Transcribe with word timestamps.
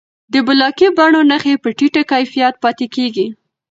د 0.33 0.35
بلاکي 0.47 0.87
بڼو 0.97 1.21
نښې 1.29 1.53
په 1.63 1.69
ټیټه 1.77 2.01
کیفیت 2.11 2.53
پاتې 2.63 2.85
کېږي. 2.95 3.27